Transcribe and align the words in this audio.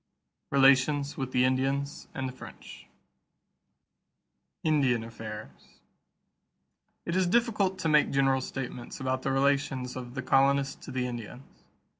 RELATIONS 0.49 1.15
WITH 1.15 1.31
THE 1.31 1.45
INDIANS 1.45 2.07
AND 2.15 2.27
THE 2.27 2.33
FRENCH 2.33 2.87
=Indian 4.63 5.03
Affairs.= 5.03 5.77
It 7.05 7.15
is 7.15 7.27
difficult 7.27 7.77
to 7.77 7.87
make 7.87 8.09
general 8.09 8.41
statements 8.41 8.99
about 8.99 9.21
the 9.21 9.31
relations 9.31 9.95
of 9.95 10.15
the 10.15 10.23
colonists 10.23 10.83
to 10.85 10.91
the 10.91 11.05
Indians. 11.05 11.63